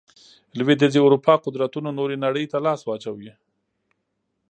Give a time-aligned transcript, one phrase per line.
[0.57, 3.31] لوېدیځې اروپا قدرتونو نورې نړۍ ته لاس واچوي.